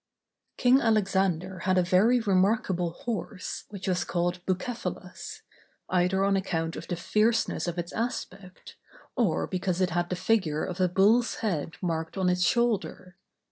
King 0.57 0.81
Alexander 0.81 1.59
had 1.59 1.77
a 1.77 1.83
very 1.83 2.19
remarkable 2.19 2.89
horse 2.89 3.65
which 3.69 3.87
was 3.87 4.03
called 4.03 4.43
Bucephalus, 4.47 5.43
either 5.91 6.25
on 6.25 6.35
account 6.35 6.75
of 6.75 6.87
the 6.87 6.95
fierceness 6.95 7.67
of 7.67 7.77
its 7.77 7.93
aspect, 7.93 8.77
or 9.15 9.45
because 9.45 9.79
it 9.79 9.91
had 9.91 10.09
the 10.09 10.15
figure 10.15 10.65
of 10.65 10.81
a 10.81 10.89
bull's 10.89 11.35
head 11.45 11.75
marked 11.83 12.17
on 12.17 12.29
its 12.29 12.41
shoulder. 12.41 13.15